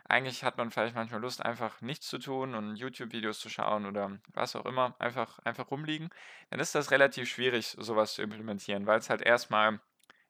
eigentlich 0.07 0.43
hat 0.43 0.57
man 0.57 0.71
vielleicht 0.71 0.95
manchmal 0.95 1.21
Lust, 1.21 1.43
einfach 1.43 1.81
nichts 1.81 2.07
zu 2.07 2.19
tun 2.19 2.53
und 2.55 2.75
YouTube-Videos 2.75 3.39
zu 3.39 3.49
schauen 3.49 3.85
oder 3.85 4.19
was 4.33 4.55
auch 4.55 4.65
immer, 4.65 4.95
einfach, 4.99 5.39
einfach 5.39 5.71
rumliegen, 5.71 6.09
dann 6.49 6.59
ist 6.59 6.75
das 6.75 6.91
relativ 6.91 7.27
schwierig, 7.27 7.75
sowas 7.79 8.13
zu 8.13 8.21
implementieren, 8.21 8.85
weil 8.85 8.99
es 8.99 9.09
halt 9.09 9.21
erstmal 9.21 9.79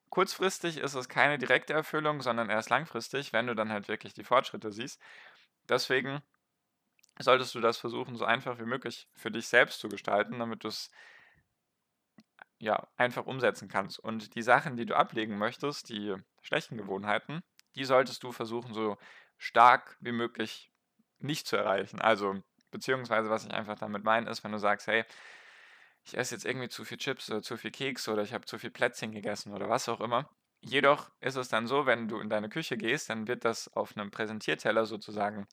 kurzfristig 0.10 0.78
ist 0.78 0.94
es 0.94 1.10
keine 1.10 1.38
direkte 1.38 1.74
Erfüllung, 1.74 2.22
sondern 2.22 2.50
erst 2.50 2.70
langfristig, 2.70 3.34
wenn 3.34 3.48
du 3.48 3.54
dann 3.54 3.72
halt 3.72 3.90
wirklich 3.90 4.14
die 4.14 4.24
Fortschritte 4.24 4.72
siehst. 4.72 5.02
Deswegen 5.68 6.22
solltest 7.20 7.54
du 7.56 7.60
das 7.60 7.78
versuchen, 7.78 8.16
so 8.16 8.24
einfach 8.24 8.60
wie 8.60 8.66
möglich 8.66 9.10
für 9.14 9.32
dich 9.32 9.48
selbst 9.48 9.80
zu 9.80 9.90
gestalten, 9.90 10.40
damit 10.40 10.64
du 10.64 10.70
es 10.70 10.90
ja, 12.60 12.88
einfach 12.96 13.26
umsetzen 13.26 13.68
kannst. 13.68 14.00
Und 14.00 14.36
die 14.36 14.42
Sachen, 14.42 14.78
die 14.78 14.86
du 14.86 14.96
ablegen 14.96 15.38
möchtest, 15.38 15.90
die 15.90 16.16
schlechten 16.42 16.78
Gewohnheiten, 16.78 17.42
die 17.76 17.84
solltest 17.84 18.24
du 18.24 18.32
versuchen, 18.32 18.74
so 18.74 18.98
stark 19.38 19.98
wie 20.00 20.12
möglich 20.12 20.72
nicht 21.20 21.48
zu 21.48 21.56
erreichen. 21.56 22.02
Also, 22.02 22.42
beziehungsweise, 22.72 23.30
was 23.30 23.46
ich 23.46 23.52
einfach 23.52 23.78
damit 23.78 24.04
meine, 24.04 24.30
ist, 24.30 24.44
wenn 24.44 24.52
du 24.52 24.58
sagst, 24.58 24.88
hey, 24.88 25.06
ich 26.04 26.18
esse 26.18 26.36
jetzt 26.36 26.46
irgendwie 26.46 26.70
zu 26.70 26.86
viel 26.86 26.98
Chips 26.98 27.30
oder 27.30 27.42
zu 27.42 27.58
viel 27.58 27.72
Keks 27.72 28.08
oder 28.08 28.22
ich 28.22 28.34
habe 28.34 28.46
zu 28.46 28.60
viel 28.60 28.70
Plätzchen 28.70 29.12
gegessen 29.12 29.54
oder 29.54 29.70
was 29.70 29.90
auch 29.90 30.02
immer. 30.02 30.30
Jedoch 30.62 31.12
ist 31.20 31.36
es 31.36 31.50
dann 31.50 31.68
so, 31.68 31.86
wenn 31.86 32.08
du 32.08 32.20
in 32.20 32.30
deine 32.30 32.50
Küche 32.50 32.78
gehst, 32.78 33.10
dann 33.10 33.28
wird 33.28 33.46
das 33.46 33.72
auf 33.74 33.96
einem 33.98 34.12
Präsentierteller 34.12 34.86
sozusagen 34.86 35.48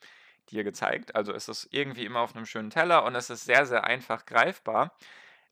dir 0.50 0.64
gezeigt. 0.64 1.14
Also 1.14 1.32
ist 1.32 1.48
es 1.48 1.68
irgendwie 1.70 2.04
immer 2.04 2.20
auf 2.20 2.34
einem 2.34 2.46
schönen 2.46 2.70
Teller 2.70 3.04
und 3.04 3.14
es 3.14 3.30
ist 3.30 3.44
sehr, 3.44 3.66
sehr 3.66 3.84
einfach 3.84 4.26
greifbar. 4.26 4.96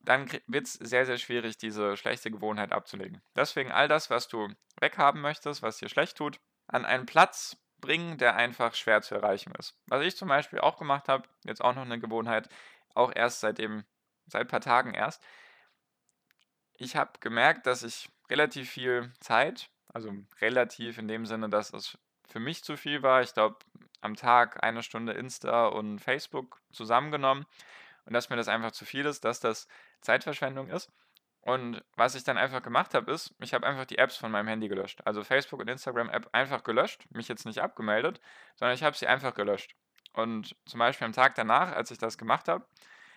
Dann 0.00 0.30
wird 0.46 0.66
es 0.66 0.74
sehr, 0.74 1.04
sehr 1.06 1.18
schwierig, 1.18 1.58
diese 1.58 1.96
schlechte 1.96 2.30
Gewohnheit 2.30 2.72
abzulegen. 2.72 3.20
Deswegen 3.36 3.70
all 3.70 3.88
das, 3.88 4.08
was 4.08 4.28
du 4.28 4.48
weghaben 4.80 5.20
möchtest, 5.20 5.62
was 5.62 5.78
dir 5.78 5.88
schlecht 5.88 6.16
tut, 6.16 6.40
an 6.66 6.86
einen 6.86 7.06
Platz 7.06 7.56
bringen, 7.80 8.18
der 8.18 8.36
einfach 8.36 8.74
schwer 8.74 9.02
zu 9.02 9.14
erreichen 9.14 9.52
ist. 9.58 9.74
Was 9.86 10.04
ich 10.04 10.16
zum 10.16 10.28
Beispiel 10.28 10.60
auch 10.60 10.76
gemacht 10.78 11.08
habe, 11.08 11.28
jetzt 11.44 11.62
auch 11.62 11.74
noch 11.74 11.82
eine 11.82 11.98
Gewohnheit, 11.98 12.48
auch 12.94 13.12
erst 13.14 13.40
seitdem, 13.40 13.84
seit 14.26 14.42
ein 14.42 14.48
paar 14.48 14.60
Tagen 14.60 14.94
erst. 14.94 15.22
Ich 16.74 16.96
habe 16.96 17.12
gemerkt, 17.20 17.66
dass 17.66 17.82
ich 17.82 18.08
relativ 18.30 18.70
viel 18.70 19.12
Zeit, 19.20 19.70
also 19.92 20.12
relativ 20.40 20.98
in 20.98 21.08
dem 21.08 21.26
Sinne, 21.26 21.48
dass 21.48 21.72
es 21.72 21.98
für 22.28 22.40
mich 22.40 22.64
zu 22.64 22.76
viel 22.76 23.02
war. 23.02 23.22
Ich 23.22 23.34
glaube, 23.34 23.58
am 24.00 24.16
Tag 24.16 24.62
eine 24.62 24.82
Stunde 24.82 25.12
Insta 25.12 25.66
und 25.66 25.98
Facebook 25.98 26.60
zusammengenommen 26.72 27.46
und 28.06 28.12
dass 28.12 28.30
mir 28.30 28.36
das 28.36 28.48
einfach 28.48 28.72
zu 28.72 28.84
viel 28.84 29.06
ist, 29.06 29.24
dass 29.24 29.40
das 29.40 29.68
Zeitverschwendung 30.00 30.68
ist. 30.68 30.90
Und 31.42 31.82
was 31.96 32.14
ich 32.14 32.24
dann 32.24 32.36
einfach 32.36 32.62
gemacht 32.62 32.94
habe, 32.94 33.10
ist, 33.12 33.34
ich 33.38 33.54
habe 33.54 33.66
einfach 33.66 33.86
die 33.86 33.98
Apps 33.98 34.16
von 34.16 34.30
meinem 34.30 34.48
Handy 34.48 34.68
gelöscht. 34.68 35.00
Also 35.06 35.24
Facebook 35.24 35.60
und 35.60 35.68
Instagram-App 35.68 36.28
einfach 36.32 36.62
gelöscht, 36.62 37.06
mich 37.10 37.28
jetzt 37.28 37.46
nicht 37.46 37.62
abgemeldet, 37.62 38.20
sondern 38.56 38.74
ich 38.74 38.82
habe 38.82 38.96
sie 38.96 39.06
einfach 39.06 39.34
gelöscht. 39.34 39.74
Und 40.12 40.54
zum 40.66 40.80
Beispiel 40.80 41.06
am 41.06 41.12
Tag 41.12 41.34
danach, 41.36 41.72
als 41.72 41.90
ich 41.90 41.98
das 41.98 42.18
gemacht 42.18 42.48
habe, 42.48 42.66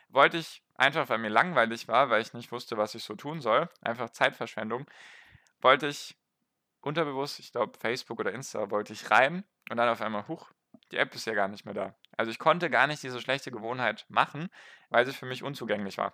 wollte 0.10 0.38
ich 0.38 0.64
einfach, 0.76 1.10
weil 1.10 1.18
mir 1.18 1.30
langweilig 1.30 1.88
war, 1.88 2.10
weil 2.10 2.22
ich 2.22 2.34
nicht 2.34 2.52
wusste, 2.52 2.78
was 2.78 2.96
ich 2.96 3.04
so 3.04 3.16
tun 3.16 3.42
soll, 3.42 3.68
einfach 3.82 4.10
Zeitverschwendung, 4.10 4.86
wollte 5.62 5.88
ich 5.88 6.16
unterbewusst, 6.82 7.40
ich 7.40 7.52
glaube 7.52 7.78
Facebook 7.80 8.20
oder 8.20 8.32
Insta, 8.32 8.70
wollte 8.70 8.94
ich 8.94 9.10
rein 9.10 9.44
und 9.70 9.78
dann 9.78 9.90
auf 9.90 10.02
einmal, 10.02 10.28
huch, 10.28 10.52
die 10.92 10.98
App 10.98 11.14
ist 11.16 11.26
ja 11.26 11.34
gar 11.34 11.48
nicht 11.48 11.66
mehr 11.66 11.74
da. 11.74 11.96
Also 12.18 12.32
ich 12.32 12.40
konnte 12.40 12.70
gar 12.70 12.88
nicht 12.88 13.02
diese 13.02 13.20
schlechte 13.20 13.52
Gewohnheit 13.52 14.06
machen, 14.10 14.50
weil 14.90 15.06
sie 15.06 15.14
für 15.14 15.26
mich 15.26 15.44
unzugänglich 15.44 15.98
war. 15.98 16.14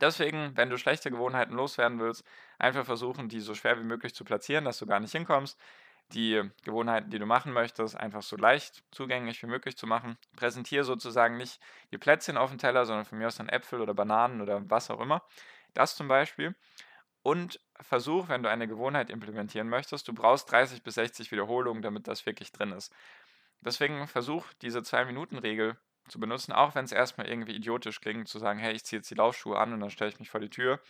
Deswegen, 0.00 0.56
wenn 0.56 0.70
du 0.70 0.78
schlechte 0.78 1.10
Gewohnheiten 1.10 1.54
loswerden 1.54 1.98
willst, 1.98 2.24
einfach 2.58 2.84
versuchen, 2.84 3.28
die 3.28 3.40
so 3.40 3.54
schwer 3.54 3.78
wie 3.78 3.84
möglich 3.84 4.14
zu 4.14 4.24
platzieren, 4.24 4.64
dass 4.64 4.78
du 4.78 4.86
gar 4.86 5.00
nicht 5.00 5.12
hinkommst. 5.12 5.58
Die 6.12 6.42
Gewohnheiten, 6.62 7.10
die 7.10 7.18
du 7.18 7.26
machen 7.26 7.52
möchtest, 7.52 7.96
einfach 7.96 8.22
so 8.22 8.36
leicht 8.36 8.84
zugänglich 8.92 9.42
wie 9.42 9.46
möglich 9.46 9.76
zu 9.76 9.86
machen. 9.86 10.16
Präsentiere 10.36 10.84
sozusagen 10.84 11.36
nicht 11.36 11.60
die 11.90 11.98
Plätzchen 11.98 12.36
auf 12.36 12.50
dem 12.50 12.58
Teller, 12.58 12.86
sondern 12.86 13.04
von 13.04 13.18
mir 13.18 13.26
aus 13.26 13.36
dann 13.36 13.48
Äpfel 13.48 13.80
oder 13.80 13.94
Bananen 13.94 14.40
oder 14.40 14.62
was 14.70 14.90
auch 14.90 15.00
immer. 15.00 15.22
Das 15.74 15.96
zum 15.96 16.06
Beispiel. 16.08 16.54
Und 17.22 17.60
versuch, 17.80 18.28
wenn 18.28 18.44
du 18.44 18.48
eine 18.48 18.68
Gewohnheit 18.68 19.10
implementieren 19.10 19.68
möchtest, 19.68 20.06
du 20.06 20.14
brauchst 20.14 20.50
30 20.52 20.84
bis 20.84 20.94
60 20.94 21.32
Wiederholungen, 21.32 21.82
damit 21.82 22.06
das 22.06 22.24
wirklich 22.24 22.52
drin 22.52 22.70
ist. 22.70 22.94
Deswegen 23.60 24.06
versuch 24.06 24.46
diese 24.62 24.78
2-Minuten-Regel 24.80 25.76
zu 26.08 26.20
benutzen, 26.20 26.52
auch 26.52 26.74
wenn 26.74 26.84
es 26.84 26.92
erstmal 26.92 27.28
irgendwie 27.28 27.54
idiotisch 27.54 28.00
klingt, 28.00 28.28
zu 28.28 28.38
sagen, 28.38 28.58
hey, 28.58 28.72
ich 28.72 28.84
ziehe 28.84 28.98
jetzt 28.98 29.10
die 29.10 29.14
Laufschuhe 29.14 29.58
an 29.58 29.72
und 29.72 29.80
dann 29.80 29.90
stelle 29.90 30.10
ich 30.10 30.18
mich 30.18 30.30
vor 30.30 30.40
die 30.40 30.50
Tür. 30.50 30.80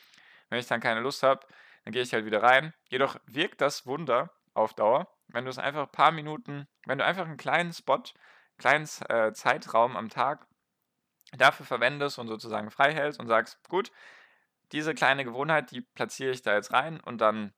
Wenn 0.49 0.59
ich 0.59 0.67
dann 0.67 0.81
keine 0.81 1.01
Lust 1.01 1.23
habe, 1.23 1.47
dann 1.85 1.93
gehe 1.93 2.03
ich 2.03 2.13
halt 2.13 2.25
wieder 2.25 2.43
rein. 2.43 2.75
Jedoch 2.89 3.17
wirkt 3.27 3.61
das 3.61 3.87
Wunder 3.87 4.31
auf 4.55 4.75
Dauer, 4.75 5.09
wenn 5.29 5.45
du 5.45 5.51
es 5.51 5.59
einfach 5.59 5.83
ein 5.83 5.93
paar 5.93 6.13
Minuten, 6.13 6.67
wenn 6.87 6.99
du 6.99 7.05
einfach 7.05 7.25
einen 7.25 7.37
kleinen 7.37 7.73
Spot, 7.73 8.03
kleinen 8.59 8.89
äh, 9.09 9.33
Zeitraum 9.33 9.97
am 9.97 10.09
Tag 10.09 10.47
dafür 11.37 11.67
verwendest 11.67 12.19
und 12.19 12.29
sozusagen 12.29 12.71
frei 12.71 12.93
hältst 12.95 13.21
und 13.21 13.27
sagst, 13.27 13.59
gut, 13.69 13.91
diese 14.73 14.95
kleine 14.95 15.25
Gewohnheit, 15.25 15.71
die 15.71 15.81
platziere 15.81 16.33
ich 16.33 16.43
da 16.43 16.55
jetzt 16.55 16.73
rein 16.73 17.01
und 17.01 17.21
dann 17.21 17.53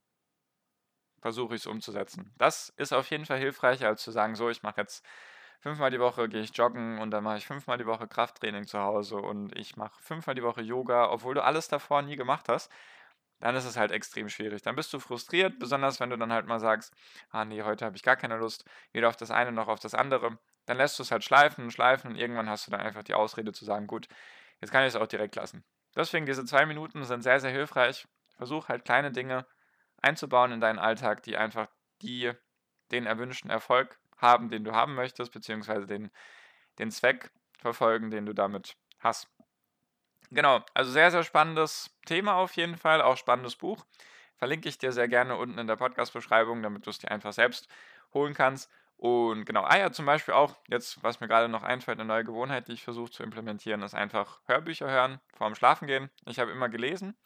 versuche 1.20 1.54
ich 1.54 1.62
es 1.62 1.66
umzusetzen. 1.66 2.32
Das 2.38 2.68
ist 2.76 2.92
auf 2.92 3.10
jeden 3.10 3.26
Fall 3.26 3.38
hilfreicher, 3.38 3.88
als 3.88 4.02
zu 4.02 4.10
sagen, 4.10 4.36
so, 4.36 4.50
ich 4.50 4.62
mache 4.62 4.80
jetzt 4.80 5.04
fünfmal 5.60 5.90
die 5.90 6.00
Woche 6.00 6.28
gehe 6.28 6.42
ich 6.42 6.56
joggen 6.56 6.98
und 6.98 7.10
dann 7.10 7.24
mache 7.24 7.38
ich 7.38 7.46
fünfmal 7.46 7.78
die 7.78 7.86
Woche 7.86 8.06
Krafttraining 8.06 8.66
zu 8.66 8.78
Hause 8.78 9.16
und 9.16 9.56
ich 9.56 9.76
mache 9.76 10.00
fünfmal 10.02 10.34
die 10.34 10.42
Woche 10.42 10.62
Yoga, 10.62 11.10
obwohl 11.10 11.34
du 11.34 11.42
alles 11.42 11.68
davor 11.68 12.02
nie 12.02 12.16
gemacht 12.16 12.48
hast, 12.48 12.70
dann 13.40 13.54
ist 13.54 13.64
es 13.64 13.76
halt 13.76 13.92
extrem 13.92 14.28
schwierig. 14.28 14.62
Dann 14.62 14.76
bist 14.76 14.92
du 14.92 14.98
frustriert, 14.98 15.58
besonders 15.58 16.00
wenn 16.00 16.10
du 16.10 16.16
dann 16.16 16.32
halt 16.32 16.46
mal 16.46 16.58
sagst, 16.58 16.92
ah 17.30 17.44
nee, 17.44 17.62
heute 17.62 17.84
habe 17.84 17.96
ich 17.96 18.02
gar 18.02 18.16
keine 18.16 18.36
Lust, 18.36 18.64
weder 18.92 19.08
auf 19.08 19.16
das 19.16 19.30
eine 19.30 19.52
noch 19.52 19.68
auf 19.68 19.80
das 19.80 19.94
andere. 19.94 20.38
Dann 20.66 20.76
lässt 20.76 20.98
du 20.98 21.02
es 21.02 21.10
halt 21.10 21.24
schleifen 21.24 21.64
und 21.64 21.70
schleifen 21.70 22.10
und 22.10 22.16
irgendwann 22.16 22.48
hast 22.48 22.66
du 22.66 22.70
dann 22.70 22.80
einfach 22.80 23.02
die 23.02 23.14
Ausrede 23.14 23.52
zu 23.52 23.64
sagen, 23.64 23.86
gut, 23.86 24.08
jetzt 24.60 24.70
kann 24.70 24.82
ich 24.82 24.88
es 24.88 24.96
auch 24.96 25.06
direkt 25.06 25.36
lassen. 25.36 25.64
Deswegen 25.96 26.26
diese 26.26 26.44
zwei 26.44 26.66
Minuten 26.66 27.04
sind 27.04 27.22
sehr, 27.22 27.40
sehr 27.40 27.50
hilfreich. 27.50 28.06
Versuch 28.36 28.68
halt 28.68 28.84
kleine 28.84 29.10
Dinge 29.10 29.46
einzubauen 30.02 30.52
in 30.52 30.60
deinen 30.60 30.78
Alltag, 30.78 31.22
die 31.22 31.36
einfach 31.36 31.68
die, 32.02 32.32
den 32.90 33.06
erwünschten 33.06 33.50
Erfolg 33.50 33.98
haben, 34.18 34.50
den 34.50 34.64
du 34.64 34.72
haben 34.72 34.94
möchtest, 34.94 35.32
beziehungsweise 35.32 35.86
den, 35.86 36.10
den 36.78 36.90
Zweck 36.90 37.30
verfolgen, 37.58 38.10
den 38.10 38.26
du 38.26 38.34
damit 38.34 38.76
hast. 39.00 39.28
Genau, 40.30 40.64
also 40.74 40.90
sehr, 40.90 41.10
sehr 41.10 41.24
spannendes 41.24 41.96
Thema 42.04 42.34
auf 42.34 42.52
jeden 42.56 42.76
Fall, 42.76 43.00
auch 43.00 43.16
spannendes 43.16 43.56
Buch. 43.56 43.84
Verlinke 44.36 44.68
ich 44.68 44.78
dir 44.78 44.92
sehr 44.92 45.08
gerne 45.08 45.36
unten 45.36 45.58
in 45.58 45.66
der 45.66 45.76
Podcast-Beschreibung, 45.76 46.62
damit 46.62 46.86
du 46.86 46.90
es 46.90 46.98
dir 46.98 47.10
einfach 47.10 47.32
selbst 47.32 47.68
holen 48.12 48.34
kannst. 48.34 48.70
Und 48.98 49.44
genau, 49.44 49.62
ah 49.62 49.78
ja, 49.78 49.92
zum 49.92 50.06
Beispiel 50.06 50.34
auch, 50.34 50.56
jetzt, 50.66 51.02
was 51.02 51.20
mir 51.20 51.28
gerade 51.28 51.48
noch 51.48 51.62
einfällt, 51.62 51.98
eine 51.98 52.06
neue 52.06 52.24
Gewohnheit, 52.24 52.68
die 52.68 52.72
ich 52.72 52.82
versuche 52.82 53.10
zu 53.10 53.22
implementieren, 53.22 53.82
ist 53.82 53.94
einfach 53.94 54.40
Hörbücher 54.46 54.90
hören 54.90 55.20
vorm 55.36 55.54
Schlafengehen. 55.54 56.10
Ich 56.26 56.40
habe 56.40 56.50
immer 56.50 56.68
gelesen. 56.68 57.16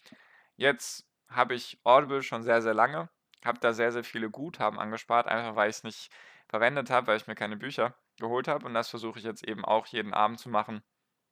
Jetzt 0.56 1.08
habe 1.28 1.54
ich 1.54 1.80
Audible 1.82 2.22
schon 2.22 2.42
sehr, 2.42 2.61
sehr 2.61 2.75
lange, 2.75 3.08
habe 3.44 3.58
da 3.58 3.72
sehr, 3.72 3.90
sehr 3.90 4.04
viele 4.04 4.30
Guthaben 4.30 4.78
angespart, 4.78 5.26
einfach 5.26 5.56
weil 5.56 5.70
ich 5.70 5.76
es 5.76 5.84
nicht 5.84 6.11
verwendet 6.52 6.90
habe, 6.90 7.06
weil 7.06 7.16
ich 7.16 7.26
mir 7.26 7.35
keine 7.35 7.56
Bücher 7.56 7.94
geholt 8.21 8.47
habe. 8.47 8.66
Und 8.66 8.75
das 8.75 8.90
versuche 8.90 9.18
ich 9.18 9.25
jetzt 9.25 9.49
eben 9.49 9.64
auch 9.64 9.87
jeden 9.87 10.12
Abend 10.12 10.38
zu 10.38 10.50
machen. 10.50 10.82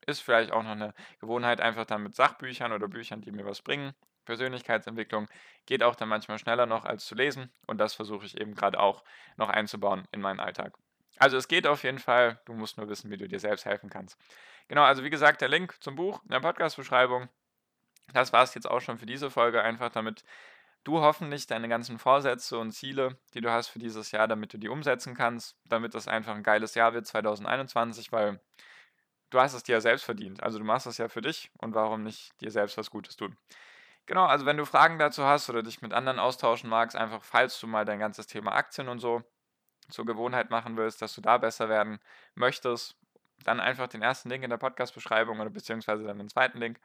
Ist 0.07 0.21
vielleicht 0.21 0.51
auch 0.51 0.63
noch 0.63 0.71
eine 0.71 0.95
Gewohnheit, 1.21 1.61
einfach 1.61 1.85
dann 1.85 2.03
mit 2.03 2.15
Sachbüchern 2.15 2.73
oder 2.73 2.89
Büchern, 2.89 3.21
die 3.21 3.31
mir 3.31 3.45
was 3.45 3.61
bringen. 3.61 3.93
Persönlichkeitsentwicklung 4.25 5.29
geht 5.67 5.83
auch 5.83 5.95
dann 5.95 6.09
manchmal 6.09 6.39
schneller 6.39 6.65
noch 6.65 6.87
als 6.87 7.05
zu 7.05 7.15
lesen. 7.15 7.53
Und 7.67 7.77
das 7.77 7.93
versuche 7.93 8.25
ich 8.25 8.41
eben 8.41 8.55
gerade 8.55 8.81
auch 8.81 9.05
noch 9.37 9.51
einzubauen 9.51 10.09
in 10.11 10.23
meinen 10.23 10.41
Alltag. 10.41 10.73
Also 11.19 11.37
es 11.37 11.49
geht 11.49 11.67
auf 11.67 11.85
jeden 11.85 11.99
Fall, 11.99 12.41
du 12.47 12.55
musst 12.55 12.79
nur 12.79 12.89
wissen, 12.89 13.11
wie 13.11 13.19
du 13.19 13.29
dir 13.29 13.41
selbst 13.41 13.67
helfen 13.67 13.91
kannst. 13.91 14.19
Genau, 14.69 14.85
also 14.85 15.05
wie 15.05 15.11
gesagt, 15.11 15.43
der 15.43 15.49
Link 15.49 15.77
zum 15.83 15.97
Buch 15.97 16.23
in 16.23 16.31
der 16.31 16.41
Podcast-Beschreibung. 16.41 17.29
Das 18.15 18.33
war 18.33 18.43
es 18.43 18.55
jetzt 18.55 18.71
auch 18.71 18.81
schon 18.81 18.97
für 18.97 19.05
diese 19.05 19.31
Folge, 19.31 19.63
einfach 19.63 19.91
damit 19.91 20.25
du 20.85 21.01
hoffentlich 21.01 21.47
deine 21.47 21.69
ganzen 21.69 21.99
Vorsätze 21.99 22.59
und 22.59 22.73
Ziele, 22.73 23.19
die 23.35 23.41
du 23.41 23.51
hast 23.51 23.69
für 23.69 23.79
dieses 23.79 24.11
Jahr, 24.13 24.29
damit 24.29 24.53
du 24.53 24.59
die 24.59 24.69
umsetzen 24.69 25.15
kannst, 25.15 25.57
damit 25.69 25.95
das 25.95 26.09
einfach 26.09 26.35
ein 26.35 26.43
geiles 26.43 26.75
Jahr 26.75 26.95
wird 26.95 27.07
2021, 27.07 28.13
weil 28.13 28.41
du 29.31 29.41
hast 29.41 29.55
es 29.55 29.63
dir 29.63 29.73
ja 29.73 29.81
selbst 29.81 30.05
verdient. 30.05 30.43
Also 30.43 30.59
du 30.59 30.65
machst 30.65 30.87
es 30.87 30.99
ja 30.99 31.09
für 31.09 31.21
dich 31.21 31.51
und 31.59 31.75
warum 31.75 32.03
nicht 32.03 32.33
dir 32.41 32.51
selbst 32.51 32.77
was 32.79 32.91
Gutes 32.91 33.17
tun. 33.17 33.37
Genau, 34.07 34.25
also 34.25 34.45
wenn 34.47 34.57
du 34.57 34.65
Fragen 34.65 34.99
dazu 34.99 35.25
hast 35.25 35.49
oder 35.51 35.63
dich 35.63 35.83
mit 35.83 35.93
anderen 35.93 36.19
austauschen 36.19 36.69
magst, 36.69 36.97
einfach 36.97 37.23
falls 37.23 37.61
du 37.61 37.67
mal 37.67 37.85
dein 37.85 38.01
ganzes 38.01 38.27
Thema 38.27 38.53
Aktien 38.53 38.89
und 38.89 38.99
so 38.99 39.23
zur 39.89 40.07
Gewohnheit 40.07 40.51
machen 40.51 40.77
willst, 40.77 41.03
dass 41.03 41.15
du 41.15 41.21
da 41.21 41.39
besser 41.39 41.69
werden 41.69 42.01
möchtest, 42.35 42.97
dann 43.45 43.61
einfach 43.61 43.89
den 43.89 44.03
ersten 44.03 44.29
Link 44.29 44.45
in 44.45 44.51
der 44.51 44.57
Podcast-Beschreibung 44.57 45.41
oder 45.41 45.51
beziehungsweise 45.51 46.05
dann 46.05 46.19
den 46.19 46.29
zweiten 46.29 46.59
Link 46.59 46.81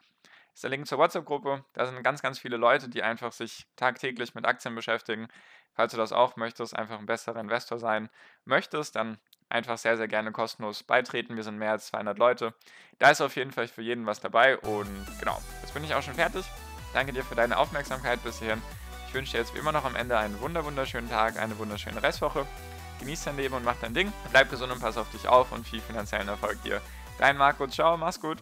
ist 0.56 0.64
der 0.64 0.70
Link 0.70 0.88
zur 0.88 0.98
WhatsApp-Gruppe. 0.98 1.66
Da 1.74 1.86
sind 1.86 2.02
ganz, 2.02 2.22
ganz 2.22 2.40
viele 2.40 2.56
Leute, 2.56 2.88
die 2.88 3.04
einfach 3.04 3.34
sich 3.34 3.68
tagtäglich 3.76 4.36
mit 4.36 4.46
Aktien 4.46 4.74
beschäftigen. 4.74 5.28
Falls 5.74 5.92
du 5.92 5.98
das 5.98 6.14
auch 6.14 6.38
möchtest, 6.38 6.76
einfach 6.76 6.98
ein 6.98 7.06
besserer 7.06 7.42
Investor 7.42 7.78
sein 7.78 8.10
möchtest, 8.46 8.96
dann 8.96 9.18
einfach 9.50 9.78
sehr, 9.78 9.98
sehr 9.98 10.08
gerne 10.08 10.32
kostenlos 10.32 10.84
beitreten. 10.84 11.36
Wir 11.36 11.44
sind 11.44 11.58
mehr 11.58 11.72
als 11.72 11.88
200 11.88 12.18
Leute. 12.18 12.54
Da 13.00 13.12
ist 13.12 13.20
auf 13.20 13.36
jeden 13.36 13.52
Fall 13.52 13.68
für 13.68 13.82
jeden 13.82 14.06
was 14.06 14.22
dabei. 14.22 14.58
Und 14.58 15.06
genau, 15.20 15.42
jetzt 15.62 15.74
bin 15.74 15.84
ich 15.84 15.94
auch 15.94 16.02
schon 16.02 16.16
fertig. 16.16 16.46
Danke 16.94 17.12
dir 17.12 17.26
für 17.26 17.36
deine 17.36 17.58
Aufmerksamkeit 17.58 18.24
bis 18.24 18.40
hierhin. 18.40 18.62
Ich 19.10 19.14
wünsche 19.14 19.34
dir 19.34 19.40
jetzt 19.40 19.54
wie 19.54 19.60
immer 19.60 19.74
noch 19.74 19.84
am 19.84 19.98
Ende 19.98 20.18
einen 20.18 20.40
wunderschönen 20.40 21.10
Tag, 21.10 21.38
eine 21.38 21.58
wunderschöne 21.58 22.02
Restwoche. 22.02 22.48
Genieß 23.02 23.26
dein 23.26 23.36
Leben 23.36 23.56
und 23.56 23.66
mach 23.66 23.76
dein 23.82 23.94
Ding. 23.94 24.14
Bleib 24.32 24.50
gesund 24.50 24.72
und 24.72 24.80
pass 24.80 24.98
auf 24.98 25.12
dich 25.12 25.28
auf 25.28 25.52
und 25.52 25.68
viel 25.68 25.82
finanziellen 25.82 26.30
Erfolg 26.30 26.64
dir. 26.64 26.82
Dein 27.18 27.36
Marco, 27.36 27.68
ciao, 27.68 27.98
mach's 27.98 28.22
gut. 28.22 28.42